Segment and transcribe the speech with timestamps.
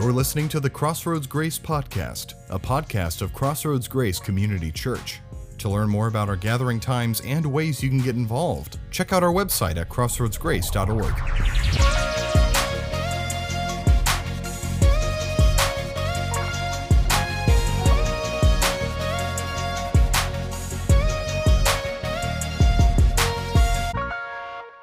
[0.00, 5.20] You're listening to the Crossroads Grace Podcast, a podcast of Crossroads Grace Community Church.
[5.58, 9.22] To learn more about our gathering times and ways you can get involved, check out
[9.22, 11.14] our website at crossroadsgrace.org.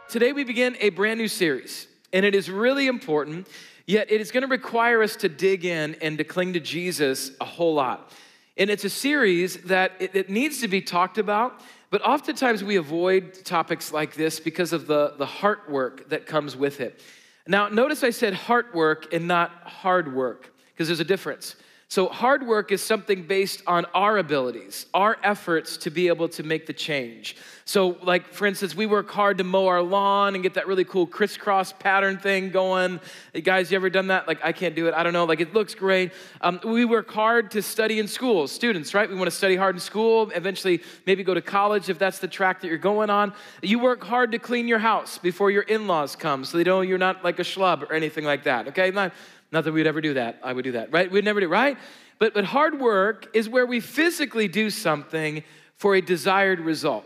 [0.09, 3.47] Today we begin a brand new series, and it is really important,
[3.87, 7.31] yet it is going to require us to dig in and to cling to Jesus
[7.41, 8.11] a whole lot.
[8.57, 12.75] And it's a series that it, it needs to be talked about, but oftentimes we
[12.75, 17.01] avoid topics like this because of the, the heart work that comes with it.
[17.47, 21.55] Now, notice I said heart work and not hard work, because there's a difference.
[21.87, 26.43] So, hard work is something based on our abilities, our efforts to be able to
[26.43, 27.37] make the change.
[27.67, 30.85] So, like for instance, we work hard to mow our lawn and get that really
[30.85, 33.01] cool crisscross pattern thing going.
[33.33, 34.25] Hey guys, you ever done that?
[34.25, 34.93] Like, I can't do it.
[34.93, 35.25] I don't know.
[35.25, 36.13] Like, it looks great.
[36.39, 38.47] Um, we work hard to study in school.
[38.47, 39.09] Students, right?
[39.09, 42.27] We want to study hard in school, eventually, maybe go to college if that's the
[42.29, 43.33] track that you're going on.
[43.61, 46.79] You work hard to clean your house before your in laws come so they know
[46.79, 48.91] you're not like a schlub or anything like that, okay?
[48.91, 49.11] Not,
[49.51, 50.39] not that we'd ever do that.
[50.41, 51.11] I would do that, right?
[51.11, 51.77] We'd never do, right?
[52.17, 55.43] But, but hard work is where we physically do something
[55.75, 57.05] for a desired result.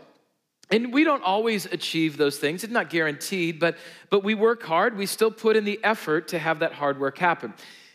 [0.72, 2.64] And we don't always achieve those things.
[2.64, 3.76] It's not guaranteed, but,
[4.08, 4.96] but we work hard.
[4.96, 7.52] We still put in the effort to have that hard work happen.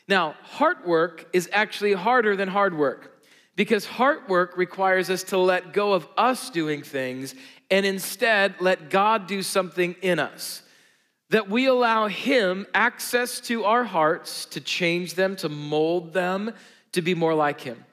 [0.07, 3.19] Now, hard work is actually harder than hard work
[3.55, 7.33] because hard work requires us to let go of us doing things
[7.71, 10.61] and instead let God do something in us
[11.29, 16.53] that we allow Him access to our hearts to change them, to mold them,
[16.93, 17.83] to be more like Him.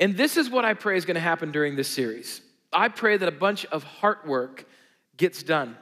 [0.00, 2.40] And this is what I pray is going to happen during this series.
[2.74, 4.66] I pray that a bunch of heart work
[5.16, 5.76] gets done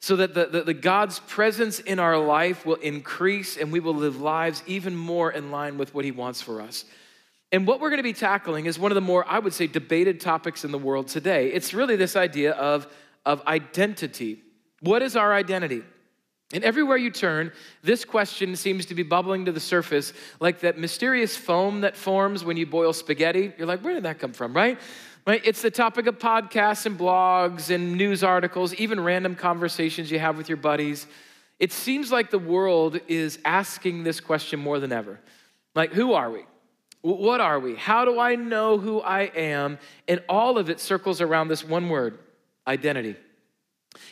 [0.00, 3.94] so that the, the, the, God's presence in our life will increase and we will
[3.94, 6.84] live lives even more in line with what He wants for us.
[7.52, 9.66] And what we're going to be tackling is one of the more, I would say,
[9.66, 11.52] debated topics in the world today.
[11.52, 12.86] It's really this idea of,
[13.24, 14.42] of identity.
[14.80, 15.82] What is our identity?
[16.52, 17.52] And everywhere you turn,
[17.82, 22.44] this question seems to be bubbling to the surface like that mysterious foam that forms
[22.44, 23.52] when you boil spaghetti.
[23.56, 24.78] You're like, where did that come from, right?
[25.26, 25.40] Right?
[25.44, 30.36] It's the topic of podcasts and blogs and news articles, even random conversations you have
[30.36, 31.06] with your buddies.
[31.58, 35.18] It seems like the world is asking this question more than ever.
[35.74, 36.44] Like, who are we?
[37.00, 37.74] What are we?
[37.74, 39.78] How do I know who I am?
[40.08, 42.18] And all of it circles around this one word
[42.66, 43.16] identity.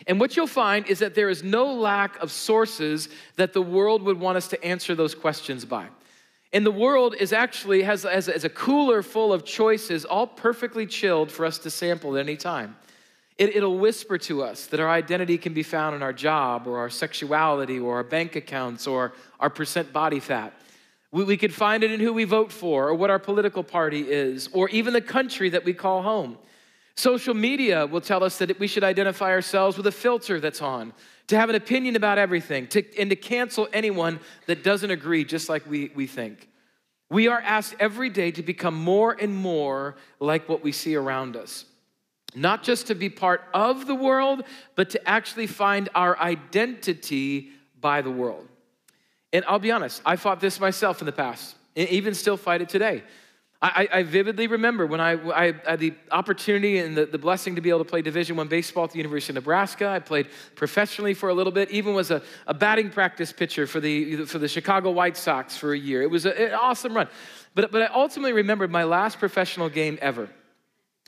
[0.07, 4.03] And what you'll find is that there is no lack of sources that the world
[4.03, 5.89] would want us to answer those questions by.
[6.53, 10.87] And the world is actually has, has, has a cooler full of choices, all perfectly
[10.87, 12.77] chilled for us to sample at any time.
[13.39, 16.79] It, it'll whisper to us that our identity can be found in our job or
[16.79, 20.53] our sexuality or our bank accounts or our percent body fat.
[21.11, 24.03] We, we could find it in who we vote for or what our political party
[24.11, 26.37] is or even the country that we call home.
[26.95, 30.93] Social media will tell us that we should identify ourselves with a filter that's on,
[31.29, 35.49] to have an opinion about everything, to, and to cancel anyone that doesn't agree just
[35.49, 36.49] like we, we think.
[37.09, 41.37] We are asked every day to become more and more like what we see around
[41.37, 41.65] us.
[42.35, 44.45] Not just to be part of the world,
[44.77, 48.49] but to actually find our identity by the world.
[49.33, 52.63] And I'll be honest, I fought this myself in the past, and even still fight
[52.63, 53.03] it today.
[53.65, 57.61] I, I, vividly remember when I, I, had the opportunity and the, the blessing to
[57.61, 59.87] be able to play Division One baseball at the University of Nebraska.
[59.87, 63.79] I played professionally for a little bit, even was a, a batting practice pitcher for
[63.79, 66.03] the, for the Chicago White Sox for a year.
[66.03, 67.07] It was a, an awesome run.
[67.55, 70.29] But, but I ultimately remembered my last professional game ever.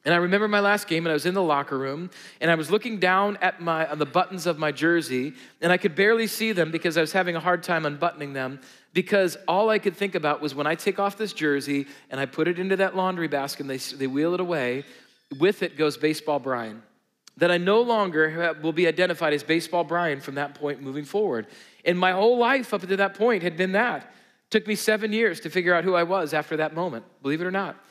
[0.04, 2.10] And I remember my last game, and I was in the locker room,
[2.41, 5.32] and I was looking down at my on the buttons of my jersey,
[5.62, 8.60] and I could barely see them because I was having a hard time unbuttoning them.
[8.93, 12.26] Because all I could think about was when I take off this jersey and I
[12.26, 14.84] put it into that laundry basket, and they they wheel it away.
[15.38, 16.82] With it goes baseball Brian.
[17.38, 21.47] That I no longer will be identified as baseball Brian from that point moving forward.
[21.84, 24.02] And my whole life up to that point had been that.
[24.02, 27.05] It took me seven years to figure out who I was after that moment.
[27.23, 27.83] Believe it or not.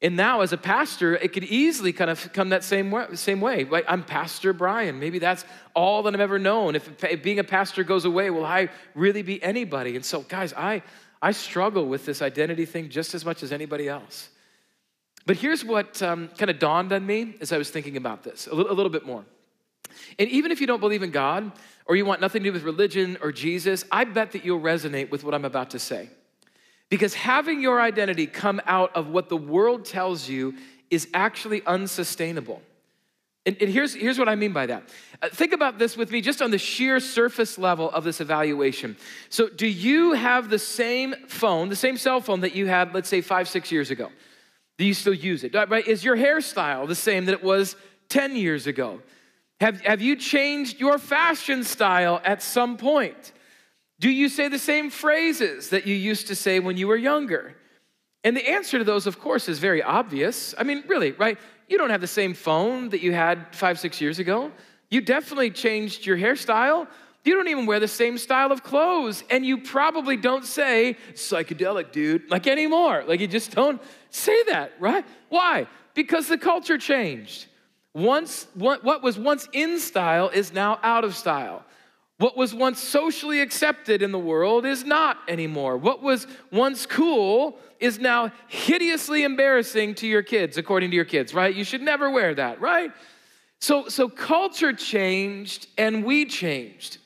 [0.00, 3.06] And now, as a pastor, it could easily kind of come that same way.
[3.14, 3.64] Same way.
[3.64, 5.00] Like, I'm Pastor Brian.
[5.00, 6.76] Maybe that's all that I've ever known.
[6.76, 9.96] If, being a pastor goes away, will I really be anybody?
[9.96, 10.82] And so, guys, I,
[11.20, 14.28] I struggle with this identity thing just as much as anybody else.
[15.26, 18.46] But here's what um, kind of dawned on me as I was thinking about this
[18.46, 19.24] a little, a little bit more.
[20.18, 21.50] And even if you don't believe in God,
[21.86, 25.10] or you want nothing to do with religion or Jesus, I bet that you'll resonate
[25.10, 26.10] with what I'm about to say.
[26.90, 30.54] Because having your identity come out of what the world tells you
[30.90, 32.62] is actually unsustainable.
[33.44, 34.88] And, and here's, here's what I mean by that.
[35.22, 38.96] Uh, think about this with me just on the sheer surface level of this evaluation.
[39.30, 43.08] So, do you have the same phone, the same cell phone that you had, let's
[43.08, 44.10] say, five, six years ago?
[44.76, 45.54] Do you still use it?
[45.54, 45.86] Right?
[45.86, 47.74] Is your hairstyle the same that it was
[48.10, 49.00] 10 years ago?
[49.60, 53.32] Have, have you changed your fashion style at some point?
[54.00, 57.54] Do you say the same phrases that you used to say when you were younger?
[58.24, 60.54] And the answer to those, of course, is very obvious.
[60.56, 61.38] I mean, really, right?
[61.68, 64.52] You don't have the same phone that you had five, six years ago.
[64.90, 66.86] You definitely changed your hairstyle.
[67.24, 69.24] You don't even wear the same style of clothes.
[69.30, 73.04] And you probably don't say, psychedelic, dude, like anymore.
[73.06, 75.04] Like you just don't say that, right?
[75.28, 75.66] Why?
[75.94, 77.46] Because the culture changed.
[77.94, 81.64] Once, what, what was once in style is now out of style.
[82.18, 85.76] What was once socially accepted in the world is not anymore.
[85.76, 91.32] What was once cool is now hideously embarrassing to your kids, according to your kids,
[91.32, 91.54] right?
[91.54, 92.90] You should never wear that, right?
[93.60, 96.98] So, so culture changed and we changed.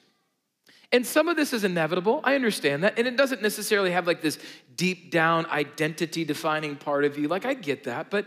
[0.93, 2.21] And some of this is inevitable.
[2.25, 2.99] I understand that.
[2.99, 4.39] And it doesn't necessarily have like this
[4.77, 7.29] deep down identity defining part of you.
[7.29, 8.11] Like, I get that.
[8.11, 8.27] But,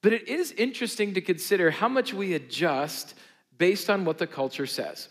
[0.00, 3.14] but it is interesting to consider how much we adjust
[3.58, 5.08] based on what the culture says.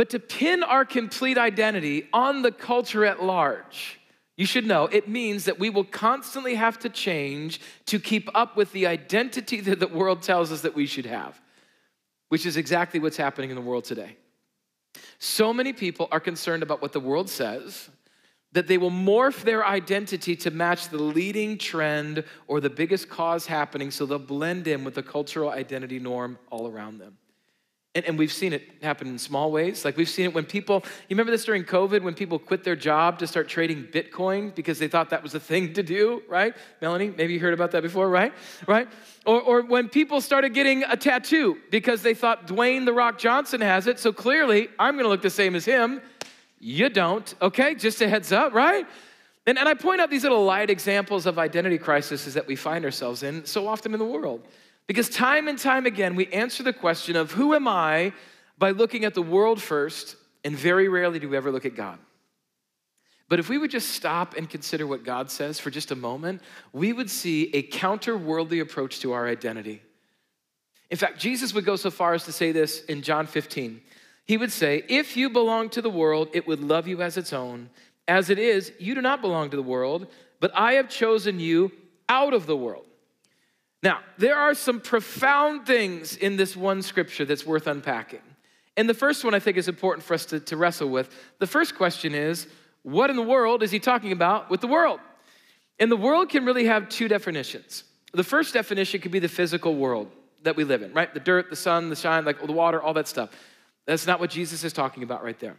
[0.00, 4.00] But to pin our complete identity on the culture at large,
[4.34, 8.56] you should know it means that we will constantly have to change to keep up
[8.56, 11.38] with the identity that the world tells us that we should have,
[12.30, 14.16] which is exactly what's happening in the world today.
[15.18, 17.90] So many people are concerned about what the world says
[18.52, 23.44] that they will morph their identity to match the leading trend or the biggest cause
[23.44, 27.18] happening so they'll blend in with the cultural identity norm all around them.
[27.96, 29.84] And, and, we've seen it happen in small ways.
[29.84, 32.76] Like we've seen it when people, you remember this during COVID when people quit their
[32.76, 36.54] job to start trading Bitcoin because they thought that was the thing to do, right?
[36.80, 38.32] Melanie, maybe you heard about that before, right?
[38.68, 38.86] Right?
[39.26, 43.60] Or, or when people started getting a tattoo because they thought Dwayne The Rock Johnson
[43.60, 46.00] has it, so clearly I'm gonna look the same as him.
[46.60, 47.74] You don't, okay?
[47.74, 48.86] Just a heads up, right?
[49.46, 52.84] And, and I point out these little light examples of identity crises that we find
[52.84, 54.46] ourselves in so often in the world.
[54.90, 58.12] Because time and time again, we answer the question of who am I
[58.58, 61.96] by looking at the world first, and very rarely do we ever look at God.
[63.28, 66.42] But if we would just stop and consider what God says for just a moment,
[66.72, 69.80] we would see a counter worldly approach to our identity.
[70.90, 73.80] In fact, Jesus would go so far as to say this in John 15.
[74.24, 77.32] He would say, If you belong to the world, it would love you as its
[77.32, 77.70] own.
[78.08, 80.08] As it is, you do not belong to the world,
[80.40, 81.70] but I have chosen you
[82.08, 82.86] out of the world.
[83.82, 88.20] Now, there are some profound things in this one scripture that's worth unpacking.
[88.76, 91.14] And the first one I think is important for us to, to wrestle with.
[91.38, 92.46] The first question is
[92.82, 95.00] what in the world is he talking about with the world?
[95.78, 97.84] And the world can really have two definitions.
[98.12, 100.10] The first definition could be the physical world
[100.42, 101.12] that we live in, right?
[101.12, 103.30] The dirt, the sun, the shine, like the water, all that stuff.
[103.86, 105.56] That's not what Jesus is talking about right there.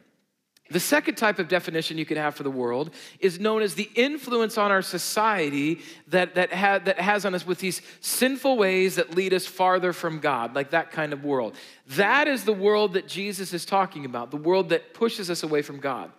[0.71, 3.89] The second type of definition you can have for the world is known as the
[3.93, 8.95] influence on our society that, that, ha, that has on us with these sinful ways
[8.95, 11.55] that lead us farther from God, like that kind of world.
[11.87, 15.61] That is the world that Jesus is talking about, the world that pushes us away
[15.61, 16.11] from God.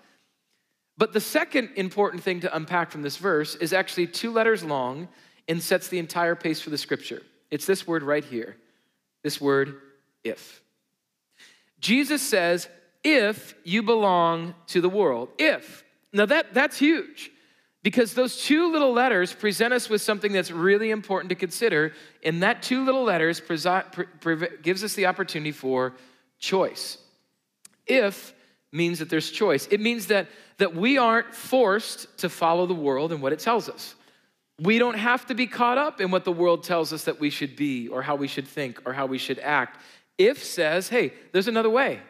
[0.98, 5.08] But the second important thing to unpack from this verse is actually two letters long
[5.48, 7.22] and sets the entire pace for the scripture.
[7.50, 8.56] It's this word right here
[9.22, 9.80] this word,
[10.24, 10.62] if.
[11.80, 12.68] Jesus says,
[13.04, 15.28] if you belong to the world.
[15.38, 15.84] If.
[16.12, 17.30] Now that, that's huge
[17.82, 21.92] because those two little letters present us with something that's really important to consider.
[22.22, 25.94] And that two little letters presi- pre- pre- gives us the opportunity for
[26.38, 26.98] choice.
[27.86, 28.34] If
[28.72, 29.66] means that there's choice.
[29.70, 33.68] It means that, that we aren't forced to follow the world and what it tells
[33.68, 33.94] us.
[34.58, 37.30] We don't have to be caught up in what the world tells us that we
[37.30, 39.78] should be or how we should think or how we should act.
[40.18, 42.00] If says, hey, there's another way.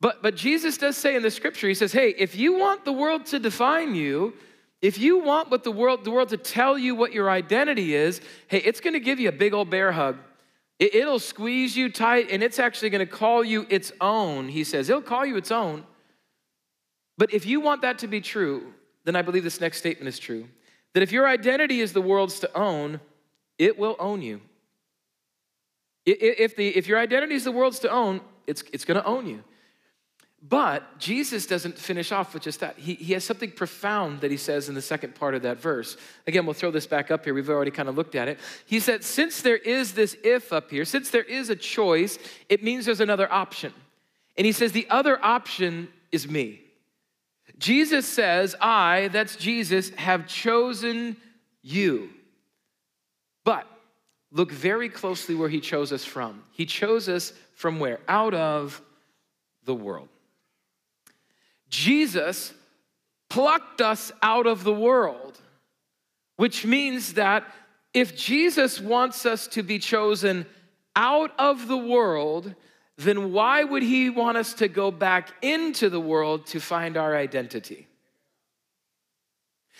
[0.00, 2.92] But, but Jesus does say in the scripture, he says, hey, if you want the
[2.92, 4.32] world to define you,
[4.80, 8.20] if you want what the world, the world to tell you what your identity is,
[8.48, 10.16] hey, it's gonna give you a big old bear hug.
[10.78, 14.88] It, it'll squeeze you tight and it's actually gonna call you its own, he says.
[14.88, 15.84] It'll call you its own.
[17.18, 18.72] But if you want that to be true,
[19.04, 20.48] then I believe this next statement is true.
[20.94, 23.00] That if your identity is the world's to own,
[23.58, 24.40] it will own you.
[26.06, 29.44] If, the, if your identity is the world's to own, it's, it's gonna own you.
[30.42, 32.78] But Jesus doesn't finish off with just that.
[32.78, 35.98] He, he has something profound that he says in the second part of that verse.
[36.26, 37.34] Again, we'll throw this back up here.
[37.34, 38.38] We've already kind of looked at it.
[38.64, 42.18] He said, Since there is this if up here, since there is a choice,
[42.48, 43.74] it means there's another option.
[44.38, 46.62] And he says, The other option is me.
[47.58, 51.18] Jesus says, I, that's Jesus, have chosen
[51.62, 52.08] you.
[53.44, 53.66] But
[54.32, 56.42] look very closely where he chose us from.
[56.52, 58.00] He chose us from where?
[58.08, 58.80] Out of
[59.64, 60.08] the world.
[61.70, 62.52] Jesus
[63.28, 65.40] plucked us out of the world,
[66.36, 67.44] which means that
[67.94, 70.46] if Jesus wants us to be chosen
[70.94, 72.54] out of the world,
[72.96, 77.16] then why would he want us to go back into the world to find our
[77.16, 77.86] identity?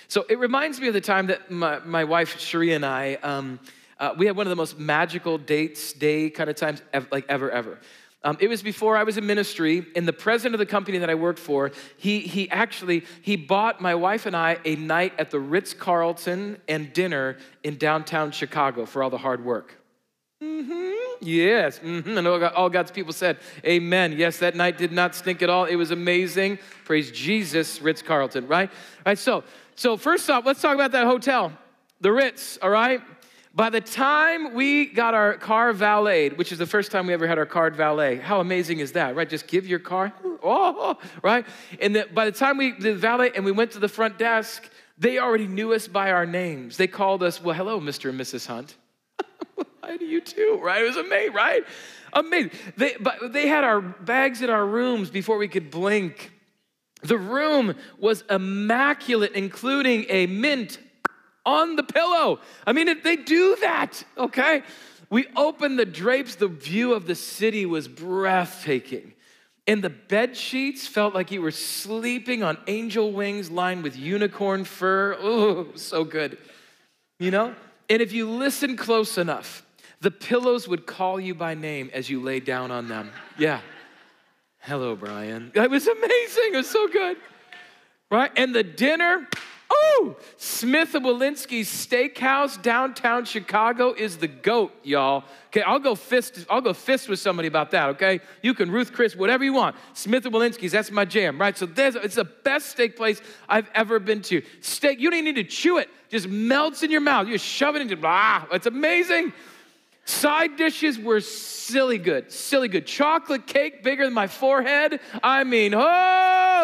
[0.09, 3.61] So it reminds me of the time that my, my wife Cherie and I, um,
[3.99, 6.83] uh, we had one of the most magical dates, day kind of times,
[7.13, 7.79] like ever, ever.
[8.23, 11.09] Um, it was before I was in ministry, and the president of the company that
[11.09, 15.31] I worked for, he, he actually, he bought my wife and I a night at
[15.31, 19.75] the Ritz-Carlton and dinner in downtown Chicago for all the hard work.
[20.43, 20.91] Mm-hmm.
[21.23, 21.79] Yes.
[21.79, 22.19] Mm-hmm.
[22.19, 24.13] And all God's people said, Amen.
[24.13, 25.65] Yes, that night did not stink at all.
[25.67, 26.59] It was amazing.
[26.85, 28.71] Praise Jesus, Ritz Carlton, right?
[28.71, 29.45] All right, so,
[29.77, 31.53] so first off, let's talk about that hotel,
[32.01, 33.01] the Ritz, all right?
[33.53, 37.27] By the time we got our car valeted, which is the first time we ever
[37.27, 39.29] had our car valet, how amazing is that, right?
[39.29, 41.45] Just give your car, oh, right?
[41.81, 44.71] And the, by the time we did valet and we went to the front desk,
[44.99, 46.77] they already knew us by our names.
[46.77, 48.11] They called us, well, hello, Mr.
[48.11, 48.47] and Mrs.
[48.47, 48.77] Hunt.
[49.83, 50.83] Hi to you too, right?
[50.83, 51.65] It was amazing, right?
[52.13, 52.53] Amazing.
[52.77, 56.33] They, but they had our bags in our rooms before we could blink.
[57.03, 60.79] The room was immaculate, including a mint
[61.45, 62.41] on the pillow.
[62.67, 64.63] I mean, they do that, okay?
[65.11, 69.15] We opened the drapes, the view of the city was breathtaking.
[69.67, 74.65] And the bed sheets felt like you were sleeping on angel wings lined with unicorn
[74.65, 75.17] fur.
[75.19, 76.39] Oh, so good.
[77.19, 77.55] You know?
[77.89, 79.65] And if you listen close enough,
[80.01, 83.11] the pillows would call you by name as you lay down on them.
[83.37, 83.61] Yeah.
[84.61, 85.53] Hello, Brian.
[85.55, 86.51] It was amazing.
[86.53, 87.17] It was so good.
[88.11, 88.31] Right?
[88.37, 89.29] And the dinner,
[89.73, 95.25] Oh, Smith and Wollensky's Steakhouse, downtown Chicago, is the goat, y'all.
[95.49, 96.45] Okay, I'll go fist.
[96.51, 97.91] I'll go fist with somebody about that.
[97.91, 99.77] Okay, you can Ruth Chris, whatever you want.
[99.95, 101.57] Smith and Wollensky's, that's my jam, right?
[101.57, 104.43] So there's, it's the best steak place I've ever been to.
[104.61, 107.29] Steak, you don't even need to chew it; just melts in your mouth.
[107.29, 107.97] You just shove it into.
[108.03, 109.33] Ah, it's amazing.
[110.05, 112.87] Side dishes were silly good, silly good.
[112.87, 114.99] Chocolate cake bigger than my forehead.
[115.23, 115.81] I mean, oh,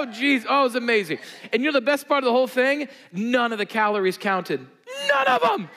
[0.01, 1.19] oh, oh it was amazing.
[1.53, 2.89] And you know the best part of the whole thing?
[3.13, 4.67] None of the calories counted.
[5.09, 5.69] None of them.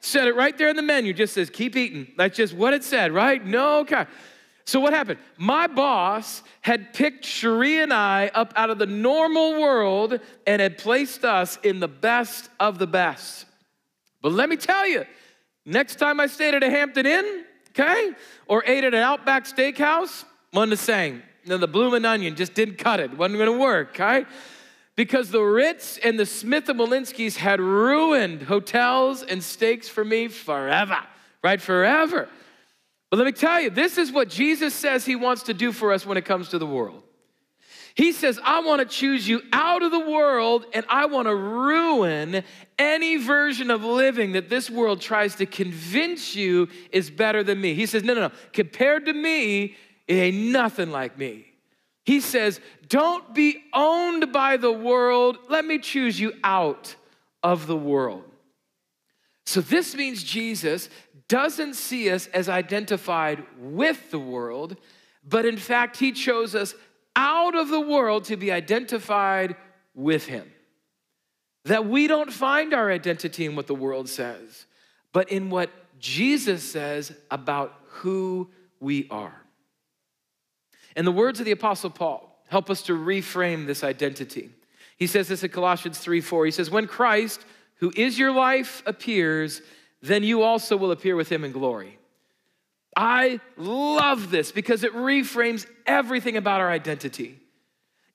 [0.00, 1.12] Said it right there in the menu.
[1.12, 2.12] Just says, keep eating.
[2.16, 3.44] That's just what it said, right?
[3.44, 4.06] No, okay.
[4.64, 5.18] So what happened?
[5.38, 10.78] My boss had picked Cherie and I up out of the normal world and had
[10.78, 13.46] placed us in the best of the best.
[14.20, 15.04] But let me tell you,
[15.68, 17.44] Next time I stayed at a Hampton Inn,
[17.78, 18.12] okay,
[18.46, 21.22] or ate at an Outback Steakhouse, one the same.
[21.44, 23.16] Then the bloomin' onion just didn't cut it.
[23.16, 24.26] Wasn't gonna work, right?
[24.96, 30.28] Because the Ritz and the Smith and Wollensky's had ruined hotels and steaks for me
[30.28, 30.98] forever,
[31.42, 31.60] right?
[31.60, 32.28] Forever.
[33.10, 35.92] But let me tell you, this is what Jesus says he wants to do for
[35.92, 37.02] us when it comes to the world.
[37.94, 41.34] He says, I want to choose you out of the world and I want to
[41.34, 42.44] ruin
[42.78, 47.74] any version of living that this world tries to convince you is better than me.
[47.74, 48.30] He says, No, no, no.
[48.52, 49.76] Compared to me,
[50.08, 51.46] it ain't nothing like me.
[52.04, 55.38] He says, Don't be owned by the world.
[55.48, 56.96] Let me choose you out
[57.42, 58.24] of the world.
[59.46, 60.90] So this means Jesus
[61.28, 64.76] doesn't see us as identified with the world,
[65.22, 66.74] but in fact, he chose us
[67.18, 69.56] out of the world to be identified
[69.94, 70.50] with Him.
[71.64, 74.66] That we don't find our identity in what the world says,
[75.12, 78.48] but in what Jesus says about who
[78.80, 79.42] we are.
[80.98, 84.50] And the words of the Apostle Paul help us to reframe this identity.
[84.96, 86.46] He says this in Colossians 3 4.
[86.46, 87.44] He says, When Christ,
[87.76, 89.62] who is your life, appears,
[90.02, 92.00] then you also will appear with him in glory.
[92.96, 97.38] I love this because it reframes everything about our identity.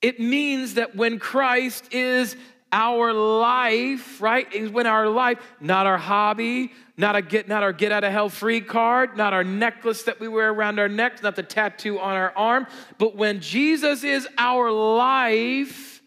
[0.02, 2.36] It means that when Christ is
[2.74, 4.52] our life, right?
[4.52, 8.12] Is when our life, not our hobby, not a get, not our get out of
[8.12, 12.00] hell free card, not our necklace that we wear around our necks, not the tattoo
[12.00, 16.02] on our arm, but when Jesus is our life,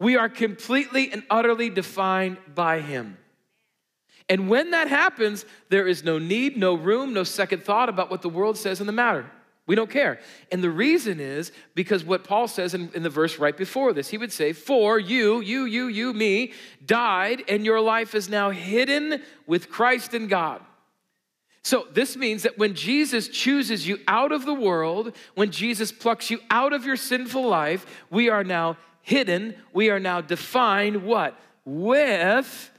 [0.00, 3.16] we are completely and utterly defined by Him.
[4.28, 8.22] And when that happens, there is no need, no room, no second thought about what
[8.22, 9.30] the world says in the matter.
[9.68, 10.18] We don't care.
[10.50, 14.08] And the reason is because what Paul says in, in, the verse right before this,
[14.08, 16.52] he would say, For you, you, you, you, me,
[16.84, 20.62] died, and your life is now hidden with Christ in God.
[21.62, 26.30] So this means that when Jesus chooses you out of the world, when Jesus plucks
[26.30, 31.38] you out of your sinful life, we are now hidden, we are now defined what?
[31.66, 32.70] With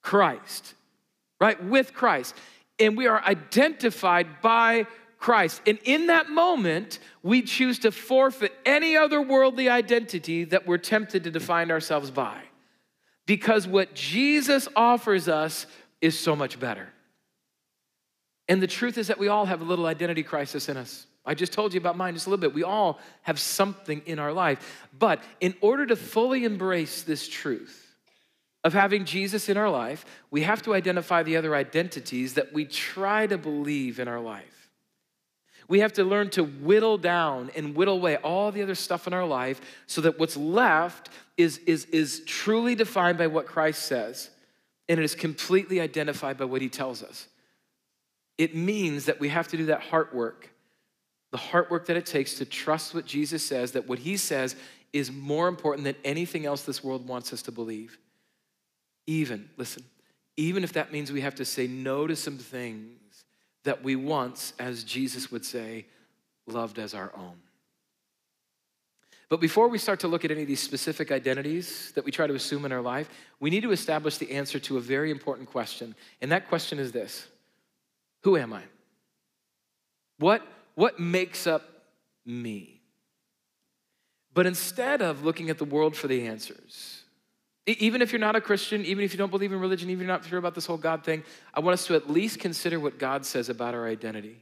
[0.00, 0.72] Christ,
[1.38, 1.62] right?
[1.62, 2.34] With Christ.
[2.78, 4.86] and we are identified by
[5.18, 5.62] Christ.
[5.66, 11.24] And in that moment, we choose to forfeit any other worldly identity that we're tempted
[11.24, 12.42] to define ourselves by.
[13.26, 15.66] Because what Jesus offers us
[16.00, 16.88] is so much better.
[18.48, 21.06] And the truth is that we all have a little identity crisis in us.
[21.24, 22.54] I just told you about mine just a little bit.
[22.54, 24.86] We all have something in our life.
[24.96, 27.86] But in order to fully embrace this truth,
[28.66, 32.64] of having Jesus in our life, we have to identify the other identities that we
[32.64, 34.65] try to believe in our life.
[35.68, 39.12] We have to learn to whittle down and whittle away all the other stuff in
[39.12, 44.30] our life so that what's left is, is, is truly defined by what Christ says
[44.88, 47.26] and it is completely identified by what he tells us.
[48.38, 50.50] It means that we have to do that heart work,
[51.32, 54.54] the heart work that it takes to trust what Jesus says, that what he says
[54.92, 57.98] is more important than anything else this world wants us to believe.
[59.06, 59.84] Even, listen,
[60.36, 62.90] even if that means we have to say no to some things
[63.66, 65.86] that we once, as Jesus would say,
[66.46, 67.36] loved as our own.
[69.28, 72.28] But before we start to look at any of these specific identities that we try
[72.28, 75.50] to assume in our life, we need to establish the answer to a very important
[75.50, 75.96] question.
[76.22, 77.26] And that question is this
[78.22, 78.62] Who am I?
[80.18, 80.46] What,
[80.76, 81.68] what makes up
[82.24, 82.80] me?
[84.32, 86.95] But instead of looking at the world for the answers,
[87.66, 90.06] even if you're not a Christian, even if you don't believe in religion, even if
[90.06, 92.78] you're not sure about this whole God thing, I want us to at least consider
[92.78, 94.36] what God says about our identity.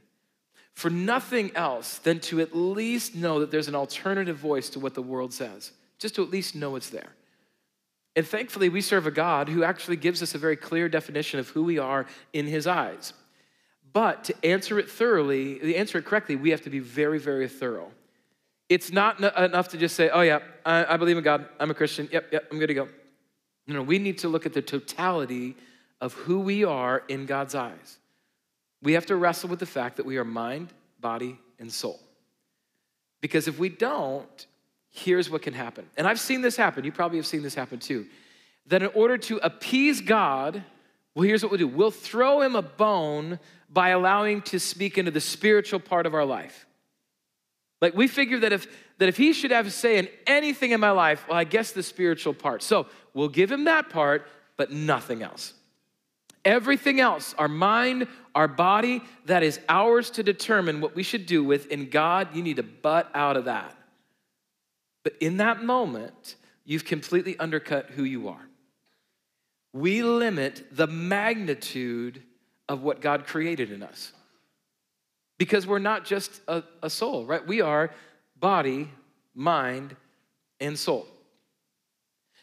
[0.73, 4.93] For nothing else than to at least know that there's an alternative voice to what
[4.93, 7.15] the world says, just to at least know it's there.
[8.15, 11.49] And thankfully, we serve a God who actually gives us a very clear definition of
[11.49, 13.13] who we are in His eyes.
[13.91, 17.47] But to answer it thoroughly, to answer it correctly, we have to be very, very
[17.47, 17.91] thorough.
[18.67, 21.45] It's not enough to just say, oh, yeah, I, I believe in God.
[21.59, 22.09] I'm a Christian.
[22.11, 22.89] Yep, yep, I'm good to go.
[23.67, 25.55] No, we need to look at the totality
[25.99, 27.97] of who we are in God's eyes.
[28.81, 30.69] We have to wrestle with the fact that we are mind,
[30.99, 31.99] body, and soul.
[33.21, 34.45] Because if we don't,
[34.91, 35.87] here's what can happen.
[35.97, 36.83] And I've seen this happen.
[36.83, 38.05] You probably have seen this happen too.
[38.67, 40.63] That in order to appease God,
[41.15, 45.11] well, here's what we'll do we'll throw him a bone by allowing to speak into
[45.11, 46.67] the spiritual part of our life.
[47.81, 50.79] Like we figure that if that if he should have a say in anything in
[50.79, 52.63] my life, well, I guess the spiritual part.
[52.63, 55.53] So we'll give him that part, but nothing else.
[56.45, 61.43] Everything else, our mind, our body, that is ours to determine what we should do
[61.43, 61.65] with.
[61.71, 63.75] In God, you need to butt out of that.
[65.03, 68.47] But in that moment, you've completely undercut who you are.
[69.73, 72.21] We limit the magnitude
[72.69, 74.13] of what God created in us
[75.37, 77.45] because we're not just a, a soul, right?
[77.45, 77.91] We are
[78.39, 78.89] body,
[79.33, 79.95] mind,
[80.59, 81.07] and soul.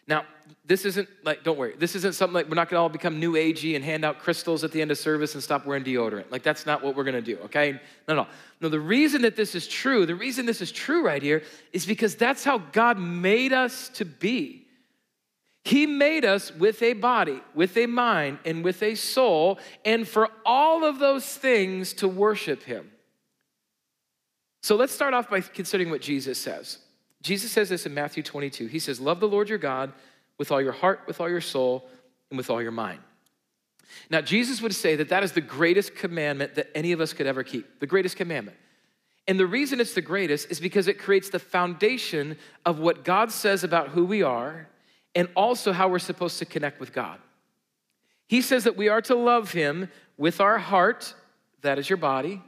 [0.09, 0.25] Now,
[0.65, 3.35] this isn't like, don't worry, this isn't something like we're not gonna all become new
[3.35, 6.31] agey and hand out crystals at the end of service and stop wearing deodorant.
[6.31, 7.81] Like, that's not what we're gonna do, okay?
[8.09, 8.27] No, no.
[8.61, 11.87] No, the reason that this is true, the reason this is true right here is
[11.87, 14.67] because that's how God made us to be.
[15.65, 20.29] He made us with a body, with a mind, and with a soul, and for
[20.45, 22.91] all of those things to worship Him.
[24.63, 26.79] So let's start off by considering what Jesus says.
[27.23, 28.67] Jesus says this in Matthew 22.
[28.67, 29.93] He says, Love the Lord your God
[30.39, 31.89] with all your heart, with all your soul,
[32.31, 32.99] and with all your mind.
[34.11, 37.27] Now, Jesus would say that that is the greatest commandment that any of us could
[37.27, 38.57] ever keep, the greatest commandment.
[39.29, 43.31] And the reason it's the greatest is because it creates the foundation of what God
[43.31, 44.69] says about who we are
[45.15, 47.19] and also how we're supposed to connect with God.
[48.27, 51.15] He says that we are to love Him with our heart,
[51.61, 52.43] that is your body,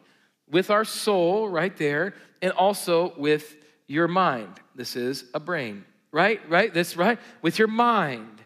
[0.51, 3.57] with our soul right there, and also with
[3.87, 4.53] your mind.
[4.75, 6.41] This is a brain, right?
[6.49, 6.73] Right?
[6.73, 7.19] This, right?
[7.43, 8.43] With your mind.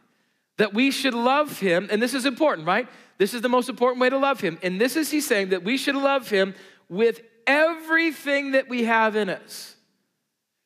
[0.56, 2.88] That we should love him, and this is important, right?
[3.18, 4.58] This is the most important way to love him.
[4.62, 6.54] And this is he's saying that we should love him
[6.88, 9.76] with everything that we have in us.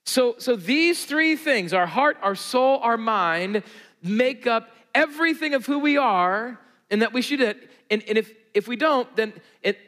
[0.05, 3.63] So, so these three things, our heart, our soul, our mind,
[4.03, 6.59] make up everything of who we are,
[6.91, 9.33] and that we should, and, and if, if we don't, then
[9.63, 9.79] it,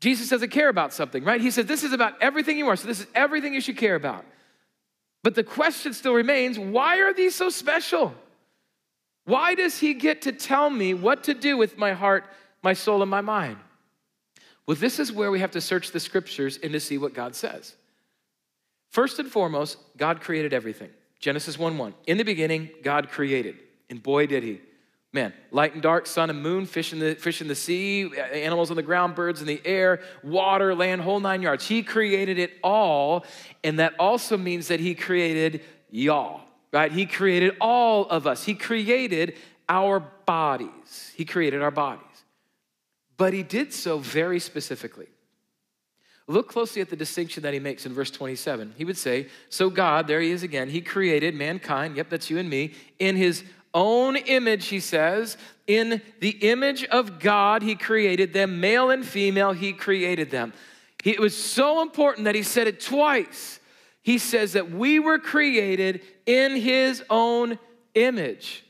[0.00, 1.40] Jesus doesn't care about something, right?
[1.40, 3.94] He says, This is about everything you are, so this is everything you should care
[3.94, 4.24] about.
[5.22, 8.14] But the question still remains why are these so special?
[9.24, 12.24] Why does he get to tell me what to do with my heart,
[12.62, 13.58] my soul, and my mind?
[14.66, 17.34] Well, this is where we have to search the scriptures and to see what God
[17.34, 17.74] says.
[18.90, 20.90] First and foremost, God created everything.
[21.20, 21.94] Genesis 1 1.
[22.06, 23.56] In the beginning, God created,
[23.90, 24.60] and boy, did he.
[25.12, 28.70] Man, light and dark, sun and moon, fish in, the, fish in the sea, animals
[28.70, 31.66] on the ground, birds in the air, water, land, whole nine yards.
[31.66, 33.24] He created it all.
[33.64, 36.42] And that also means that He created y'all,
[36.72, 36.92] right?
[36.92, 38.44] He created all of us.
[38.44, 39.34] He created
[39.68, 41.12] our bodies.
[41.16, 42.04] He created our bodies.
[43.18, 45.08] but he did so very specifically.
[46.26, 48.74] Look closely at the distinction that he makes in verse 27.
[48.76, 52.38] He would say, So God, there he is again, he created mankind, yep, that's you
[52.38, 53.44] and me, in his
[53.74, 55.36] own image, he says.
[55.66, 60.52] In the image of God, he created them, male and female, he created them.
[61.02, 63.60] He, it was so important that he said it twice.
[64.02, 67.58] He says that we were created in his own
[67.94, 68.64] image.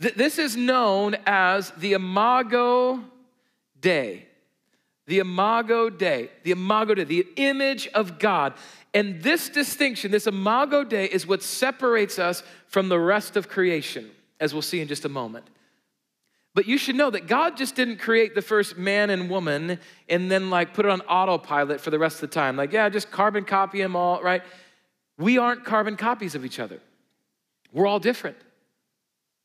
[0.00, 3.02] Th- this is known as the Imago
[3.80, 4.26] Dei.
[5.06, 8.52] The Imago Dei, the Imago Dei, the image of God.
[8.92, 14.10] And this distinction, this Imago Dei, is what separates us from the rest of creation,
[14.40, 15.46] as we'll see in just a moment.
[16.54, 20.30] But you should know that God just didn't create the first man and woman and
[20.30, 22.56] then like put it on autopilot for the rest of the time.
[22.56, 24.42] Like, yeah, just carbon copy them all, right?
[25.18, 26.80] We aren't carbon copies of each other.
[27.72, 28.36] We're all different.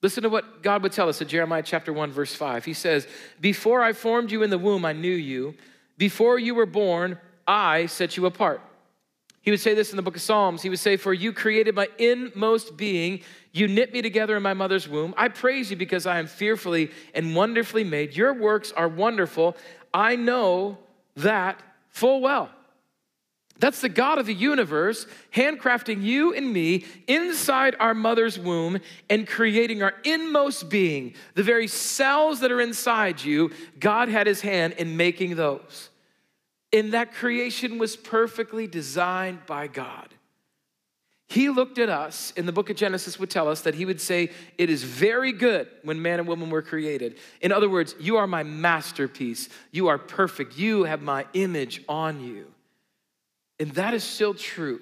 [0.01, 2.65] Listen to what God would tell us in Jeremiah chapter 1, verse 5.
[2.65, 3.07] He says,
[3.39, 5.55] Before I formed you in the womb, I knew you.
[5.97, 8.61] Before you were born, I set you apart.
[9.43, 10.61] He would say this in the book of Psalms.
[10.61, 13.21] He would say, For you created my inmost being.
[13.51, 15.13] You knit me together in my mother's womb.
[15.17, 18.15] I praise you because I am fearfully and wonderfully made.
[18.15, 19.57] Your works are wonderful.
[19.93, 20.77] I know
[21.17, 22.49] that full well.
[23.59, 28.79] That's the God of the universe handcrafting you and me inside our mother's womb
[29.09, 33.51] and creating our inmost being, the very cells that are inside you.
[33.79, 35.89] God had his hand in making those.
[36.73, 40.09] And that creation was perfectly designed by God.
[41.27, 44.01] He looked at us in the book of Genesis, would tell us that he would
[44.01, 47.17] say, It is very good when man and woman were created.
[47.41, 49.49] In other words, you are my masterpiece.
[49.71, 50.57] You are perfect.
[50.57, 52.47] You have my image on you.
[53.59, 54.81] And that is still true.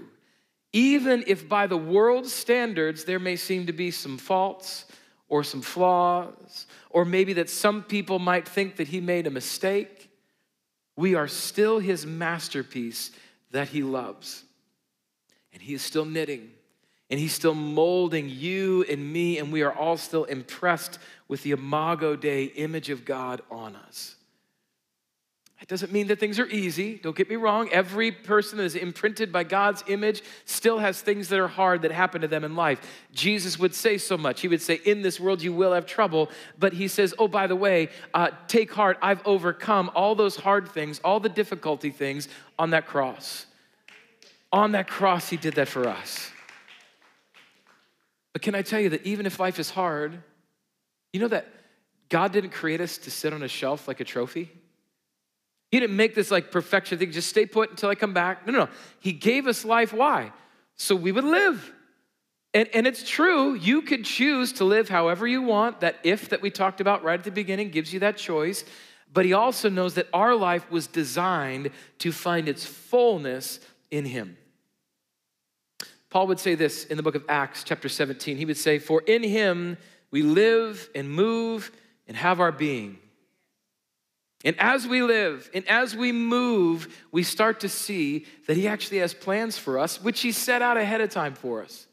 [0.73, 4.85] Even if by the world's standards there may seem to be some faults
[5.27, 10.00] or some flaws, or maybe that some people might think that he made a mistake,
[11.01, 13.09] we are still his masterpiece
[13.49, 14.43] that he loves.
[15.51, 16.51] And he is still knitting,
[17.09, 21.51] and he's still molding you and me, and we are all still impressed with the
[21.51, 24.15] Imago Dei image of God on us.
[25.61, 26.95] It doesn't mean that things are easy.
[26.95, 27.69] Don't get me wrong.
[27.69, 31.91] Every person that is imprinted by God's image still has things that are hard that
[31.91, 32.81] happen to them in life.
[33.13, 34.41] Jesus would say so much.
[34.41, 36.31] He would say, In this world you will have trouble.
[36.57, 38.97] But he says, Oh, by the way, uh, take heart.
[39.03, 43.45] I've overcome all those hard things, all the difficulty things on that cross.
[44.51, 46.31] On that cross, he did that for us.
[48.33, 50.23] But can I tell you that even if life is hard,
[51.13, 51.47] you know that
[52.09, 54.49] God didn't create us to sit on a shelf like a trophy?
[55.71, 58.45] He didn't make this like perfection thing, just stay put until I come back.
[58.45, 58.69] No, no, no.
[58.99, 59.93] He gave us life.
[59.93, 60.31] Why?
[60.75, 61.71] So we would live.
[62.53, 65.79] And, and it's true, you could choose to live however you want.
[65.79, 68.65] That if that we talked about right at the beginning gives you that choice.
[69.13, 74.37] But he also knows that our life was designed to find its fullness in him.
[76.09, 78.35] Paul would say this in the book of Acts, chapter 17.
[78.35, 79.77] He would say, For in him
[80.11, 81.71] we live and move
[82.07, 82.97] and have our being.
[84.43, 88.99] And as we live and as we move, we start to see that He actually
[88.99, 91.87] has plans for us, which He set out ahead of time for us.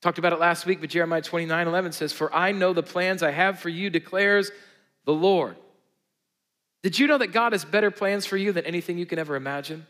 [0.00, 3.22] Talked about it last week, but Jeremiah 29 11 says, For I know the plans
[3.22, 4.50] I have for you, declares
[5.04, 5.56] the Lord.
[6.82, 9.34] Did you know that God has better plans for you than anything you can ever
[9.34, 9.86] imagine?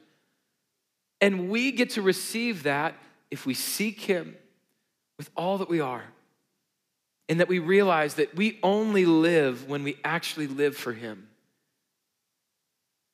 [1.20, 2.94] And we get to receive that
[3.30, 4.36] if we seek Him
[5.18, 6.04] with all that we are.
[7.28, 11.26] And that we realize that we only live when we actually live for Him.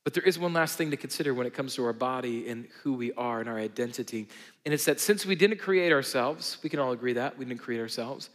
[0.03, 2.67] But there is one last thing to consider when it comes to our body and
[2.81, 4.27] who we are and our identity.
[4.65, 7.61] And it's that since we didn't create ourselves, we can all agree that we didn't
[7.61, 8.29] create ourselves.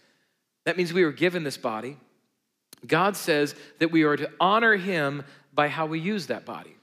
[0.65, 1.97] That means we were given this body.
[2.87, 5.25] God says that we are to honor him
[5.55, 6.77] by how we use that body.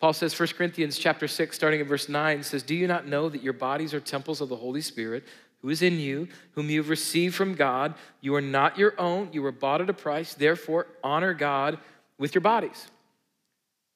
[0.00, 3.28] Paul says 1 Corinthians chapter 6 starting at verse 9 says, "Do you not know
[3.28, 5.24] that your bodies are temples of the Holy Spirit,
[5.60, 7.94] who is in you, whom you have received from God?
[8.22, 10.32] You are not your own, you were bought at a price.
[10.32, 11.78] Therefore, honor God
[12.16, 12.86] with your bodies."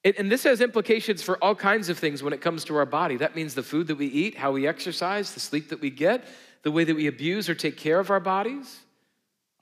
[0.05, 3.17] And this has implications for all kinds of things when it comes to our body.
[3.17, 6.27] That means the food that we eat, how we exercise, the sleep that we get,
[6.62, 8.81] the way that we abuse or take care of our bodies.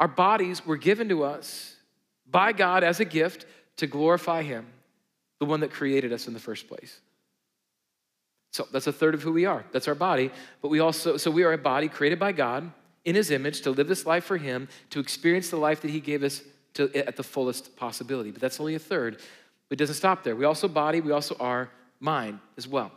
[0.01, 1.77] Our bodies were given to us
[2.29, 4.67] by God as a gift to glorify Him,
[5.39, 6.99] the one that created us in the first place.
[8.51, 9.65] So that's a third of who we are.
[9.71, 10.33] That's our body.
[10.61, 12.71] But we also, so we are a body created by God
[13.05, 16.01] in His image to live this life for Him, to experience the life that He
[16.01, 16.43] gave us
[16.75, 18.31] to, at the fullest possibility.
[18.31, 19.21] But that's only a third.
[19.73, 20.37] But it doesn't stop there.
[20.37, 22.93] We also body, we also are mind as well.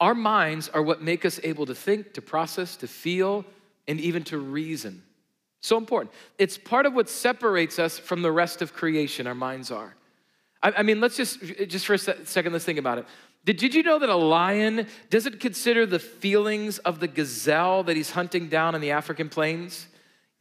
[0.00, 3.44] Our minds are what make us able to think, to process, to feel,
[3.88, 5.02] and even to reason.
[5.62, 6.12] So important.
[6.38, 9.96] It's part of what separates us from the rest of creation, our minds are.
[10.62, 13.06] I, I mean, let's just, just for a second, let's think about it.
[13.44, 17.96] Did, did you know that a lion doesn't consider the feelings of the gazelle that
[17.96, 19.88] he's hunting down in the African plains?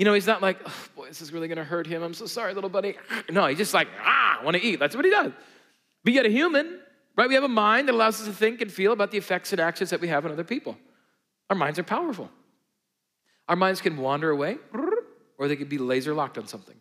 [0.04, 2.04] You know, he's not like, oh, boy, this is really gonna hurt him.
[2.04, 2.98] I'm so sorry, little buddy.
[3.32, 4.78] No, he's just like, ah, I wanna eat.
[4.78, 5.32] That's what he does.
[6.04, 6.82] But yet, a human,
[7.16, 7.30] right?
[7.30, 9.62] We have a mind that allows us to think and feel about the effects and
[9.62, 10.78] actions that we have on other people.
[11.50, 12.30] Our minds are powerful.
[13.48, 14.58] Our minds can wander away,
[15.38, 16.76] or they can be laser locked on something.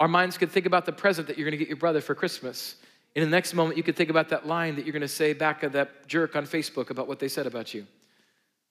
[0.00, 2.74] Our minds could think about the present that you're gonna get your brother for Christmas.
[3.14, 5.34] And in the next moment, you could think about that line that you're gonna say
[5.34, 7.86] back at that jerk on Facebook about what they said about you.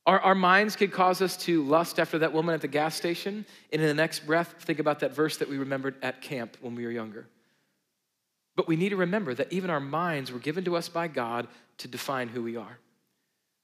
[0.06, 3.46] Our, our minds could cause us to lust after that woman at the gas station,
[3.72, 6.76] and in the next breath, think about that verse that we remembered at camp when
[6.76, 7.26] we were younger.
[8.56, 11.48] But we need to remember that even our minds were given to us by God
[11.80, 12.78] to define who we are,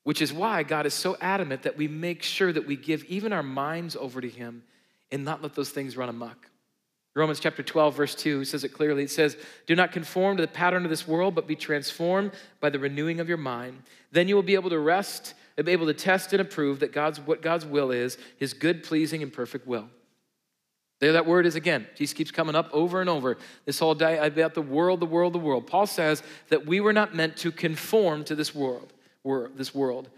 [0.03, 3.33] which is why God is so adamant that we make sure that we give even
[3.33, 4.63] our minds over to Him
[5.11, 6.48] and not let those things run amok.
[7.19, 9.03] Romans chapter 12, verse 2 says it clearly.
[9.03, 12.69] It says, Do not conform to the pattern of this world, but be transformed by
[12.69, 13.83] the renewing of your mind.
[14.11, 15.33] Then you will be able to rest
[15.65, 19.23] be able to test and approve that God's what God's will is, his good, pleasing,
[19.23, 19.89] and perfect will.
[20.99, 21.87] There that word is again.
[21.95, 23.37] Jesus keeps coming up over and over.
[23.65, 25.65] This whole day about the world, the world, the world.
[25.65, 28.91] Paul says that we were not meant to conform to this world,
[29.23, 30.09] this world.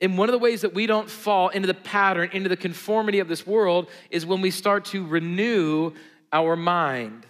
[0.00, 3.18] And one of the ways that we don't fall into the pattern, into the conformity
[3.18, 5.92] of this world, is when we start to renew
[6.32, 7.26] our mind.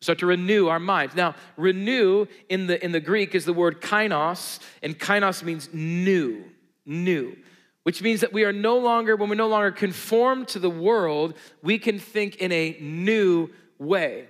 [0.00, 1.14] So to renew our minds.
[1.14, 6.44] Now, renew in the, in the Greek is the word kainos, and kainos means new,
[6.86, 7.36] new,
[7.82, 11.34] which means that we are no longer, when we no longer conform to the world,
[11.62, 14.26] we can think in a new way.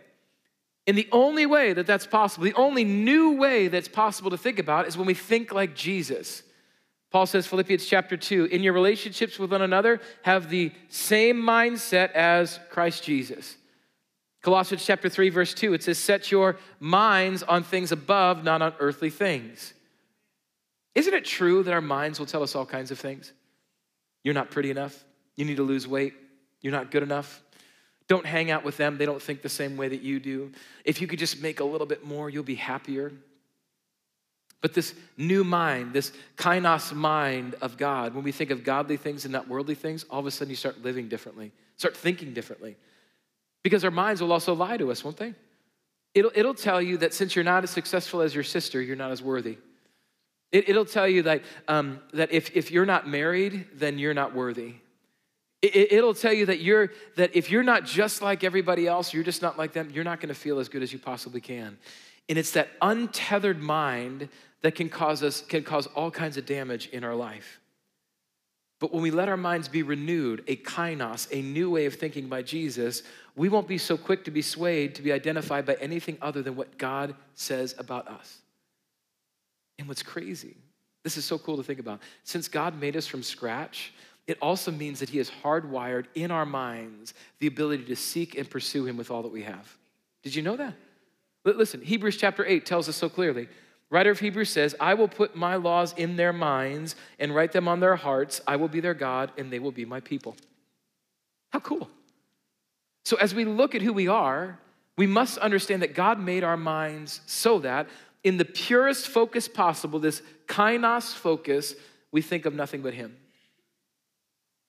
[0.87, 4.59] And the only way that that's possible, the only new way that's possible to think
[4.59, 6.42] about is when we think like Jesus.
[7.11, 12.12] Paul says, Philippians chapter 2, in your relationships with one another, have the same mindset
[12.12, 13.58] as Christ Jesus.
[14.42, 18.72] Colossians chapter 3, verse 2, it says, Set your minds on things above, not on
[18.79, 19.74] earthly things.
[20.94, 23.33] Isn't it true that our minds will tell us all kinds of things?
[24.22, 25.05] You're not pretty enough.
[25.37, 26.14] You need to lose weight.
[26.61, 27.42] You're not good enough.
[28.09, 28.96] Don't hang out with them.
[28.96, 30.53] They don't think the same way that you do.
[30.85, 33.12] If you could just make a little bit more, you'll be happier.
[34.61, 39.24] But this new mind, this kainos mind of God, when we think of godly things
[39.24, 42.77] and not worldly things, all of a sudden you start living differently, start thinking differently.
[43.68, 45.35] Because our minds will also lie to us, won't they?
[46.14, 49.11] It'll, it'll tell you that since you're not as successful as your sister, you're not
[49.11, 49.59] as worthy.
[50.52, 54.35] It, will tell you that, um, that if, if you're not married, then you're not
[54.35, 54.76] worthy.
[55.61, 59.22] It, it'll tell you that, you're, that if you're not just like everybody else, you're
[59.22, 61.76] just not like them, you're not going to feel as good as you possibly can.
[62.31, 64.31] And it's that untethered mind
[64.62, 67.61] that can cause us can cause all kinds of damage in our life.
[68.81, 72.29] But when we let our minds be renewed, a kainos, a new way of thinking
[72.29, 73.03] by Jesus,
[73.35, 76.55] we won't be so quick to be swayed to be identified by anything other than
[76.55, 78.38] what God says about us.
[79.79, 80.57] And what's crazy,
[81.03, 82.01] this is so cool to think about.
[82.25, 83.93] Since God made us from scratch,
[84.29, 88.49] it also means that He has hardwired in our minds the ability to seek and
[88.49, 89.77] pursue Him with all that we have.
[90.23, 90.75] Did you know that?
[91.45, 93.49] Listen, Hebrews chapter 8 tells us so clearly
[93.90, 97.66] Writer of Hebrews says, I will put my laws in their minds and write them
[97.66, 98.40] on their hearts.
[98.46, 100.37] I will be their God and they will be my people.
[101.51, 101.88] How cool.
[103.05, 104.59] So, as we look at who we are,
[104.98, 107.88] we must understand that God made our minds so that,
[108.22, 111.74] in the purest focus possible, this kainos focus,
[112.12, 113.16] we think of nothing but Him.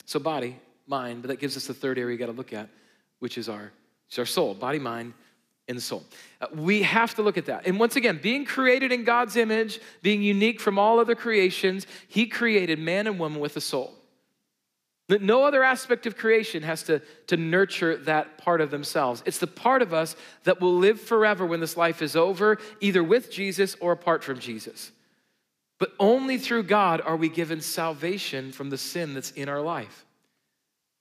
[0.06, 2.70] So, body, mind, but that gives us the third area you got to look at,
[3.20, 3.74] which is our,
[4.18, 5.14] our soul, body, mind,
[5.70, 6.04] in the soul.
[6.42, 7.66] Uh, we have to look at that.
[7.68, 12.26] And once again, being created in God's image, being unique from all other creations, He
[12.26, 13.94] created man and woman with a soul.
[15.08, 19.24] That no other aspect of creation has to, to nurture that part of themselves.
[19.26, 23.04] It's the part of us that will live forever when this life is over, either
[23.04, 24.92] with Jesus or apart from Jesus.
[25.80, 30.06] But only through God are we given salvation from the sin that's in our life.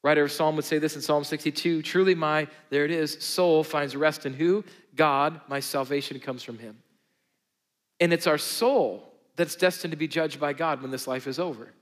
[0.02, 3.64] Writer of Psalm would say this in Psalm 62 Truly, my, there it is, soul
[3.64, 4.64] finds rest in who?
[4.94, 6.78] God, my salvation comes from him.
[8.00, 11.38] And it's our soul that's destined to be judged by God when this life is
[11.38, 11.72] over.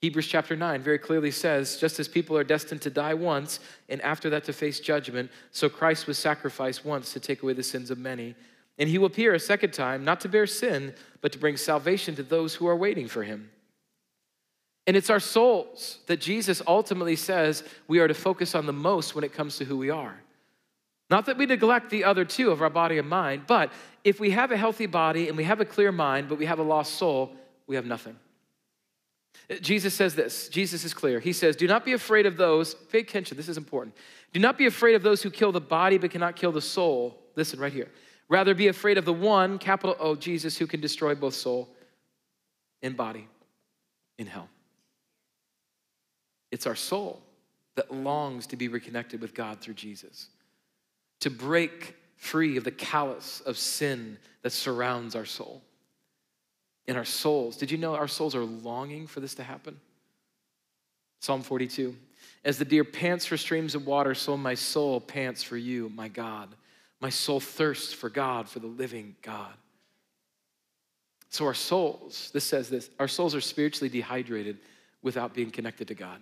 [0.00, 4.02] Hebrews chapter 9 very clearly says just as people are destined to die once and
[4.02, 7.88] after that to face judgment, so Christ was sacrificed once to take away the sins
[7.88, 8.34] of many.
[8.78, 12.16] And he will appear a second time, not to bear sin, but to bring salvation
[12.16, 13.51] to those who are waiting for him.
[14.86, 19.14] And it's our souls that Jesus ultimately says we are to focus on the most
[19.14, 20.20] when it comes to who we are.
[21.08, 23.70] Not that we neglect the other two of our body and mind, but
[24.02, 26.58] if we have a healthy body and we have a clear mind, but we have
[26.58, 27.32] a lost soul,
[27.66, 28.16] we have nothing.
[29.60, 30.48] Jesus says this.
[30.48, 31.20] Jesus is clear.
[31.20, 33.94] He says, Do not be afraid of those, pay attention, this is important.
[34.32, 37.18] Do not be afraid of those who kill the body but cannot kill the soul.
[37.36, 37.88] Listen right here.
[38.28, 41.68] Rather, be afraid of the one, capital O, Jesus, who can destroy both soul
[42.80, 43.28] and body
[44.18, 44.48] in hell.
[46.52, 47.20] It's our soul
[47.74, 50.28] that longs to be reconnected with God through Jesus,
[51.20, 55.62] to break free of the callous of sin that surrounds our soul.
[56.86, 59.80] In our souls, did you know our souls are longing for this to happen?
[61.20, 61.96] Psalm 42
[62.44, 66.08] As the deer pants for streams of water, so my soul pants for you, my
[66.08, 66.48] God.
[67.00, 69.54] My soul thirsts for God, for the living God.
[71.30, 74.58] So our souls, this says this, our souls are spiritually dehydrated
[75.02, 76.20] without being connected to God.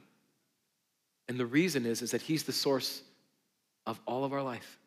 [1.31, 3.03] And the reason is, is that He's the source
[3.87, 4.81] of all of our life.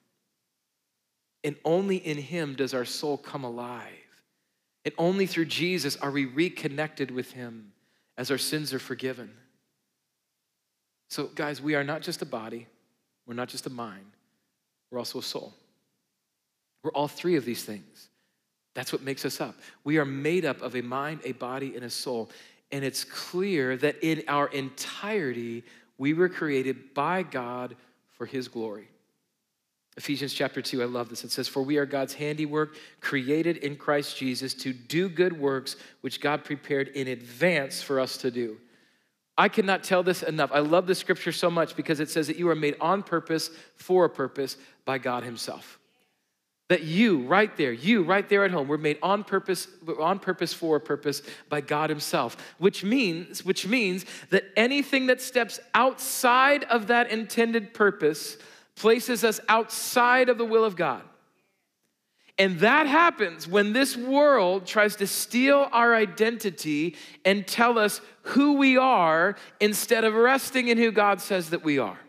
[1.46, 3.88] And only in Him does our soul come alive.
[4.84, 7.72] And only through Jesus are we reconnected with Him
[8.18, 9.32] as our sins are forgiven.
[11.10, 12.68] So, guys, we are not just a body,
[13.26, 14.12] we're not just a mind,
[14.92, 15.54] we're also a soul.
[16.84, 18.10] We're all three of these things.
[18.74, 19.56] That's what makes us up.
[19.86, 22.30] We are made up of a mind, a body, and a soul.
[22.74, 25.64] And it's clear that in our entirety,
[26.04, 27.78] we were created by God
[28.18, 28.90] for his glory.
[29.96, 31.24] Ephesians chapter 2, I love this.
[31.24, 35.78] It says, For we are God's handiwork, created in Christ Jesus to do good works
[36.02, 38.58] which God prepared in advance for us to do.
[39.38, 40.52] I cannot tell this enough.
[40.54, 43.50] I love the scripture so much because it says that you are made on purpose
[43.78, 45.80] for a purpose by God Himself.
[46.74, 49.68] That you, right there, you, right there at home, were made on purpose,
[50.00, 55.22] on purpose for a purpose by God Himself, which means, which means that anything that
[55.22, 58.38] steps outside of that intended purpose
[58.76, 61.04] places us outside of the will of God.
[62.40, 68.54] And that happens when this world tries to steal our identity and tell us who
[68.54, 72.00] we are instead of resting in who God says that we are.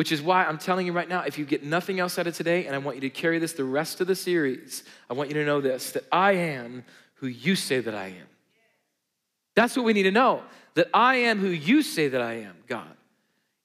[0.00, 2.34] Which is why I'm telling you right now, if you get nothing else out of
[2.34, 5.28] today, and I want you to carry this the rest of the series, I want
[5.28, 6.84] you to know this that I am
[7.16, 8.26] who you say that I am.
[9.54, 12.54] That's what we need to know that I am who you say that I am,
[12.66, 12.96] God.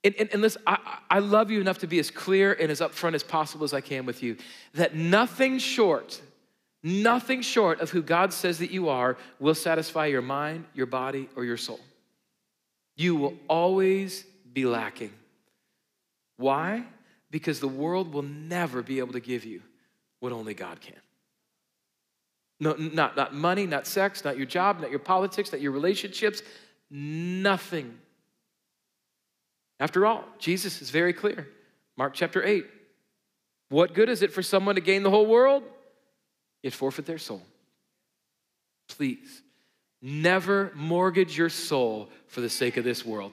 [0.04, 2.82] And, and, and listen, I, I love you enough to be as clear and as
[2.82, 4.36] upfront as possible as I can with you
[4.74, 6.22] that nothing short,
[6.84, 11.30] nothing short of who God says that you are will satisfy your mind, your body,
[11.38, 11.80] or your soul.
[12.98, 15.14] You will always be lacking.
[16.38, 16.84] Why?
[17.32, 19.62] Because the world will never be able to give you
[20.20, 20.96] what only God can.
[22.60, 26.42] No, not, not money, not sex, not your job, not your politics, not your relationships,
[26.90, 27.98] nothing.
[29.80, 31.50] After all, Jesus is very clear.
[31.98, 32.66] Mark chapter 8.
[33.70, 35.64] What good is it for someone to gain the whole world,
[36.64, 37.42] yet forfeit their soul?
[38.88, 39.42] Please,
[40.02, 43.32] never mortgage your soul for the sake of this world.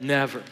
[0.00, 0.42] Never.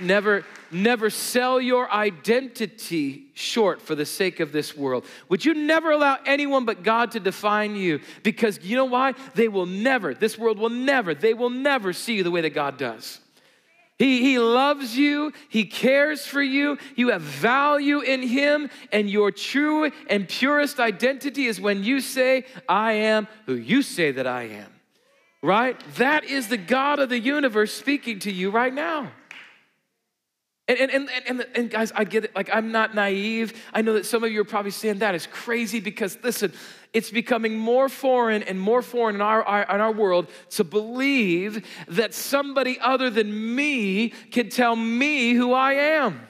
[0.00, 5.06] Never, never sell your identity short for the sake of this world.
[5.30, 8.00] Would you never allow anyone but God to define you?
[8.22, 9.14] Because you know why?
[9.34, 12.50] They will never, this world will never, they will never see you the way that
[12.50, 13.20] God does.
[13.98, 19.30] He, he loves you, He cares for you, you have value in Him, and your
[19.30, 24.44] true and purest identity is when you say, I am who you say that I
[24.44, 24.72] am.
[25.42, 25.78] Right?
[25.96, 29.10] That is the God of the universe speaking to you right now.
[30.70, 32.36] And, and, and, and, guys, I get it.
[32.36, 33.60] Like, I'm not naive.
[33.74, 36.52] I know that some of you are probably saying that is crazy because, listen,
[36.92, 41.66] it's becoming more foreign and more foreign in our, our, in our world to believe
[41.88, 46.28] that somebody other than me can tell me who I am.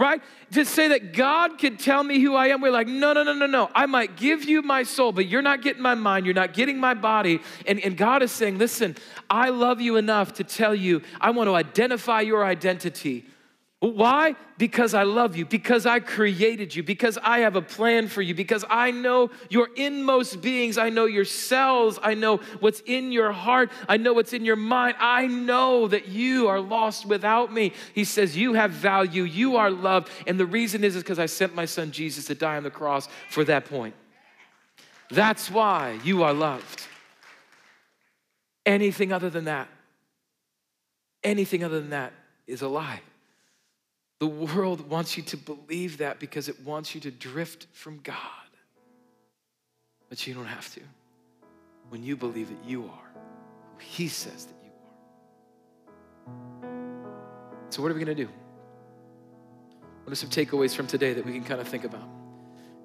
[0.00, 0.20] Right?
[0.54, 3.34] To say that God can tell me who I am, we're like, no, no, no,
[3.34, 3.70] no, no.
[3.72, 6.80] I might give you my soul, but you're not getting my mind, you're not getting
[6.80, 7.38] my body.
[7.68, 8.96] And, and God is saying, listen,
[9.30, 13.26] I love you enough to tell you, I want to identify your identity.
[13.92, 14.34] Why?
[14.56, 18.34] Because I love you, because I created you, because I have a plan for you,
[18.34, 23.32] because I know your inmost beings, I know your cells, I know what's in your
[23.32, 24.96] heart, I know what's in your mind.
[25.00, 27.72] I know that you are lost without me.
[27.94, 30.08] He says, You have value, you are loved.
[30.26, 33.08] And the reason is because I sent my son Jesus to die on the cross
[33.28, 33.94] for that point.
[35.10, 36.86] That's why you are loved.
[38.64, 39.68] Anything other than that,
[41.22, 42.12] anything other than that
[42.46, 43.02] is a lie.
[44.24, 48.16] The world wants you to believe that because it wants you to drift from God.
[50.08, 50.80] But you don't have to.
[51.90, 53.10] When you believe that you are
[53.76, 54.70] who He says that you
[56.62, 56.70] are.
[57.68, 58.30] So, what are we going to do?
[60.04, 62.08] What are some takeaways from today that we can kind of think about?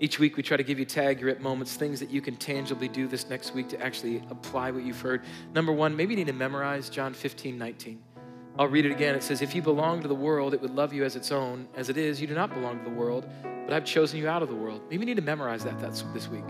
[0.01, 2.89] Each week, we try to give you tag your moments, things that you can tangibly
[2.89, 5.23] do this next week to actually apply what you've heard.
[5.53, 8.03] Number one, maybe you need to memorize John 15, 19.
[8.59, 9.15] I'll read it again.
[9.15, 11.69] It says, If you belong to the world, it would love you as its own.
[11.77, 14.43] As it is, you do not belong to the world, but I've chosen you out
[14.43, 14.81] of the world.
[14.89, 16.43] Maybe you need to memorize that this week.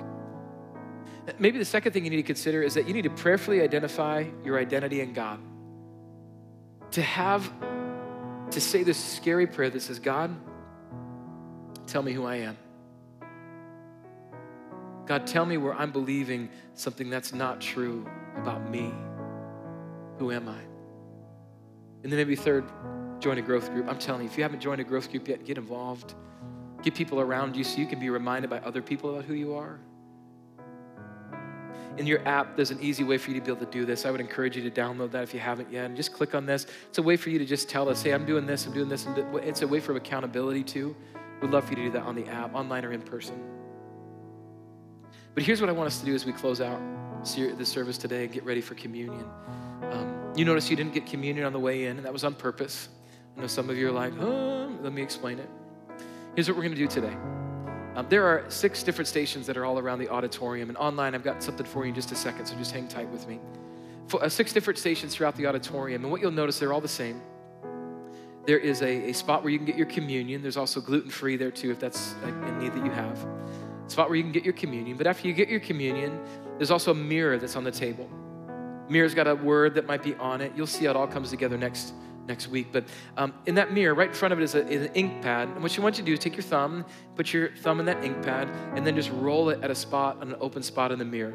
[1.37, 4.25] Maybe the second thing you need to consider is that you need to prayerfully identify
[4.43, 5.39] your identity in God.
[6.93, 7.53] To have,
[8.49, 10.35] to say this scary prayer that says, God,
[11.85, 12.57] tell me who I am.
[15.05, 18.91] God, tell me where I'm believing something that's not true about me.
[20.17, 20.68] Who am I?
[22.03, 22.65] And then maybe third,
[23.19, 23.87] join a growth group.
[23.89, 26.15] I'm telling you, if you haven't joined a growth group yet, get involved.
[26.81, 29.53] Get people around you so you can be reminded by other people about who you
[29.55, 29.79] are.
[31.97, 34.05] In your app, there's an easy way for you to be able to do this.
[34.05, 35.85] I would encourage you to download that if you haven't yet.
[35.85, 36.65] And just click on this.
[36.87, 38.87] It's a way for you to just tell us, hey, I'm doing this, I'm doing
[38.87, 39.05] this.
[39.05, 40.95] And it's a way for accountability too.
[41.41, 43.43] We'd love for you to do that on the app, online or in person.
[45.33, 46.79] But here's what I want us to do as we close out
[47.23, 49.25] the service today and get ready for communion.
[49.91, 52.33] Um, you notice you didn't get communion on the way in, and that was on
[52.33, 52.89] purpose.
[53.37, 55.49] I know some of you are like, oh, let me explain it.
[56.35, 57.15] Here's what we're going to do today.
[57.95, 61.23] Um, there are six different stations that are all around the auditorium, and online I've
[61.23, 63.39] got something for you in just a second, so just hang tight with me.
[64.07, 66.87] For, uh, six different stations throughout the auditorium, and what you'll notice, they're all the
[66.87, 67.21] same.
[68.45, 70.41] There is a, a spot where you can get your communion.
[70.41, 73.38] There's also gluten free there too, if that's a, a need that you have.
[73.89, 74.97] Spot where you can get your communion.
[74.97, 76.19] But after you get your communion,
[76.57, 78.09] there's also a mirror that's on the table.
[78.87, 80.51] Mirror's got a word that might be on it.
[80.55, 81.93] You'll see how it all comes together next
[82.27, 82.67] next week.
[82.71, 82.85] But
[83.17, 85.49] um, in that mirror, right in front of it is, a, is, an ink pad.
[85.49, 86.85] And what you want you to do is take your thumb,
[87.15, 90.21] put your thumb in that ink pad, and then just roll it at a spot,
[90.21, 91.33] an open spot in the mirror.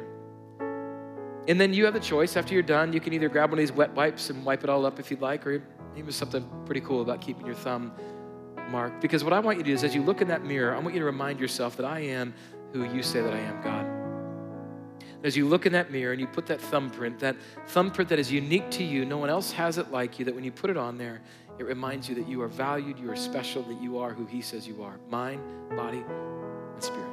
[1.49, 2.37] And then you have the choice.
[2.37, 4.69] After you're done, you can either grab one of these wet wipes and wipe it
[4.69, 5.61] all up if you'd like, or
[5.93, 7.91] maybe something pretty cool about keeping your thumb
[8.69, 9.01] marked.
[9.01, 10.79] Because what I want you to do is, as you look in that mirror, I
[10.79, 12.33] want you to remind yourself that I am
[12.73, 13.85] who you say that I am, God.
[15.23, 17.35] As you look in that mirror and you put that thumbprint, that
[17.67, 20.43] thumbprint that is unique to you, no one else has it like you, that when
[20.43, 21.21] you put it on there,
[21.57, 24.41] it reminds you that you are valued, you are special, that you are who He
[24.41, 25.41] says you are mind,
[25.75, 26.03] body,
[26.73, 27.09] and spirit.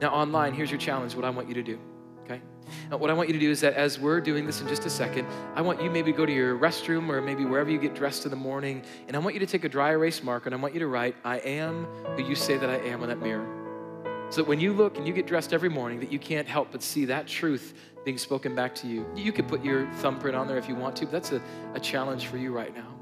[0.00, 1.78] Now, online, here's your challenge what I want you to do.
[2.26, 2.40] Okay?
[2.90, 4.84] Now, what I want you to do is that as we're doing this in just
[4.84, 7.94] a second, I want you maybe go to your restroom or maybe wherever you get
[7.94, 10.54] dressed in the morning, and I want you to take a dry erase marker and
[10.54, 11.84] I want you to write, I am
[12.16, 13.46] who you say that I am on that mirror.
[14.30, 16.72] So that when you look and you get dressed every morning, that you can't help
[16.72, 17.74] but see that truth
[18.04, 19.06] being spoken back to you.
[19.14, 21.40] You could put your thumbprint on there if you want to, but that's a,
[21.74, 22.95] a challenge for you right now.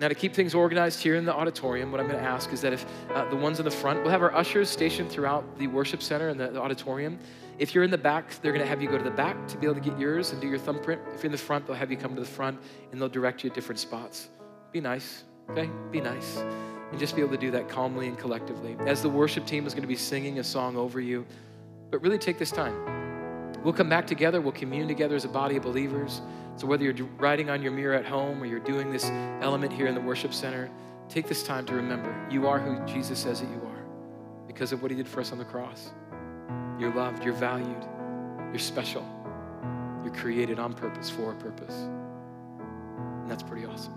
[0.00, 2.62] Now, to keep things organized here in the auditorium, what I'm going to ask is
[2.62, 5.66] that if uh, the ones in the front, we'll have our ushers stationed throughout the
[5.66, 7.18] worship center and the, the auditorium.
[7.58, 9.58] If you're in the back, they're going to have you go to the back to
[9.58, 11.02] be able to get yours and do your thumbprint.
[11.14, 12.58] If you're in the front, they'll have you come to the front
[12.90, 14.30] and they'll direct you to different spots.
[14.72, 15.68] Be nice, okay?
[15.92, 16.42] Be nice
[16.90, 18.76] and just be able to do that calmly and collectively.
[18.80, 21.24] As the worship team is going to be singing a song over you,
[21.90, 22.74] but really take this time.
[23.62, 26.22] We'll come back together, we'll commune together as a body of believers.
[26.60, 29.06] So whether you're writing on your mirror at home or you're doing this
[29.40, 30.70] element here in the worship center,
[31.08, 33.82] take this time to remember you are who Jesus says that you are
[34.46, 35.90] because of what he did for us on the cross.
[36.78, 37.82] You're loved, you're valued,
[38.50, 39.02] you're special,
[40.04, 41.74] you're created on purpose for a purpose.
[41.74, 43.94] And that's pretty awesome.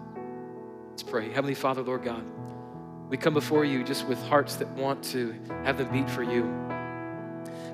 [0.90, 1.34] Let's pray.
[1.34, 2.24] Heavenly Father, Lord God,
[3.10, 6.44] we come before you just with hearts that want to have them beat for you.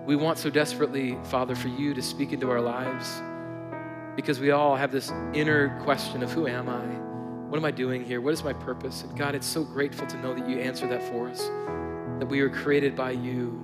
[0.07, 3.21] We want so desperately, Father, for you to speak into our lives
[4.19, 6.83] because we all have this inner question of who am I?
[7.49, 8.19] What am I doing here?
[8.19, 9.03] What is my purpose?
[9.03, 11.47] And God, it's so grateful to know that you answer that for us,
[12.19, 13.57] that we are created by you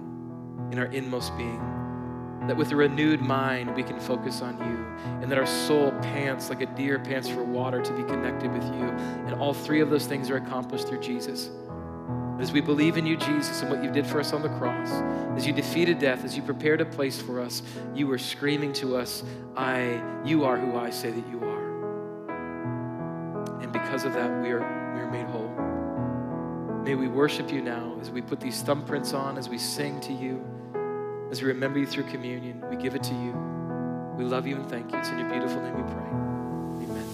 [0.71, 1.59] in our inmost being,
[2.47, 6.47] that with a renewed mind we can focus on you, and that our soul pants
[6.47, 8.87] like a deer pants for water to be connected with you.
[9.27, 11.49] And all three of those things are accomplished through Jesus.
[12.39, 14.91] As we believe in you, Jesus, and what you did for us on the cross,
[15.37, 17.61] as you defeated death, as you prepared a place for us,
[17.93, 19.23] you were screaming to us,
[19.55, 21.55] I, you are who I say that you are.
[23.61, 25.47] And because of that, we are, we are made whole.
[26.83, 30.11] May we worship you now as we put these thumbprints on, as we sing to
[30.11, 30.43] you,
[31.31, 32.61] as we remember you through communion.
[32.69, 33.33] We give it to you.
[34.17, 34.97] We love you and thank you.
[34.99, 36.03] It's in your beautiful name we pray.
[36.85, 37.05] Amen.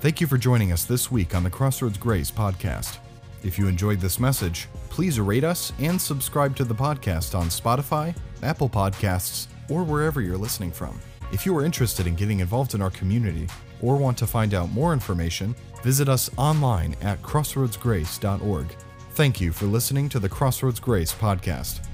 [0.00, 2.98] Thank you for joining us this week on the Crossroads Grace podcast.
[3.46, 8.12] If you enjoyed this message, please rate us and subscribe to the podcast on Spotify,
[8.42, 11.00] Apple Podcasts, or wherever you're listening from.
[11.30, 13.46] If you are interested in getting involved in our community
[13.80, 18.66] or want to find out more information, visit us online at crossroadsgrace.org.
[19.12, 21.86] Thank you for listening to the Crossroads Grace podcast.